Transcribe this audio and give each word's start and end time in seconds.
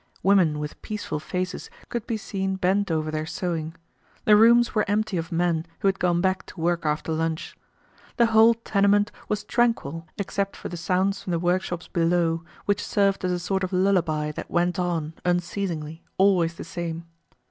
Women 0.23 0.57
with 0.57 0.81
peaceful 0.81 1.19
faces 1.19 1.69
could 1.89 2.07
be 2.07 2.17
seen 2.17 2.55
bent 2.55 2.89
over 2.89 3.11
their 3.11 3.27
sewing. 3.27 3.75
The 4.25 4.35
rooms 4.35 4.73
were 4.73 4.83
empty 4.87 5.15
of 5.15 5.31
men 5.31 5.63
who 5.81 5.87
had 5.87 5.99
gone 5.99 6.21
back 6.21 6.43
to 6.47 6.59
work 6.59 6.87
after 6.87 7.11
lunch. 7.11 7.55
The 8.17 8.25
whole 8.25 8.55
tenement 8.55 9.11
was 9.29 9.43
tranquil 9.43 10.07
except 10.17 10.55
for 10.55 10.69
the 10.69 10.75
sounds 10.75 11.21
from 11.21 11.29
the 11.29 11.37
work 11.37 11.61
shops 11.61 11.87
below 11.87 12.43
which 12.65 12.83
served 12.83 13.23
as 13.23 13.31
a 13.31 13.37
sort 13.37 13.63
of 13.63 13.71
lullaby 13.71 14.31
that 14.31 14.49
went 14.49 14.79
on, 14.79 15.13
unceasingly, 15.23 16.01
always 16.17 16.55
the 16.55 16.63
same. 16.63 17.05